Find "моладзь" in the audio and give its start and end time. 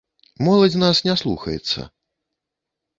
0.47-0.79